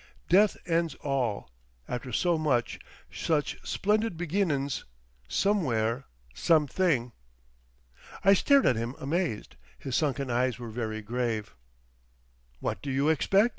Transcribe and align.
"Death 0.29 0.57
ends 0.65 0.95
all. 0.95 1.51
After 1.87 2.11
so 2.11 2.35
much—Such 2.35 3.57
splendid 3.63 4.17
beginnin's. 4.17 4.83
Somewhere. 5.27 6.05
Something." 6.33 7.11
I 8.25 8.33
stared 8.33 8.65
at 8.65 8.75
him 8.77 8.95
amazed. 8.97 9.57
His 9.77 9.95
sunken 9.95 10.31
eyes 10.31 10.57
were 10.57 10.71
very 10.71 11.03
grave. 11.03 11.53
"What 12.61 12.81
do 12.81 12.89
you 12.89 13.09
expect?" 13.09 13.49